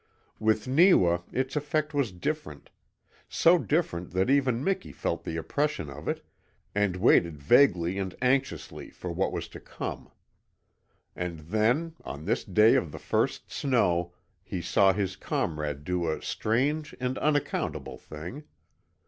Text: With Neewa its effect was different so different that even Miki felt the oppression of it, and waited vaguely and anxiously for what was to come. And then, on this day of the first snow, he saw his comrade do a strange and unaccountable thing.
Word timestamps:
With 0.39 0.67
Neewa 0.67 1.19
its 1.31 1.55
effect 1.55 1.93
was 1.93 2.11
different 2.11 2.71
so 3.29 3.59
different 3.59 4.09
that 4.13 4.31
even 4.31 4.63
Miki 4.63 4.91
felt 4.91 5.23
the 5.23 5.37
oppression 5.37 5.91
of 5.91 6.07
it, 6.07 6.25
and 6.73 6.95
waited 6.95 7.37
vaguely 7.37 7.99
and 7.99 8.15
anxiously 8.19 8.89
for 8.89 9.11
what 9.11 9.31
was 9.31 9.47
to 9.49 9.59
come. 9.59 10.09
And 11.15 11.41
then, 11.41 11.93
on 12.03 12.25
this 12.25 12.43
day 12.43 12.73
of 12.73 12.91
the 12.91 12.97
first 12.97 13.51
snow, 13.51 14.15
he 14.43 14.59
saw 14.59 14.91
his 14.91 15.15
comrade 15.15 15.83
do 15.83 16.09
a 16.09 16.19
strange 16.23 16.95
and 16.99 17.19
unaccountable 17.19 17.99
thing. 17.99 18.45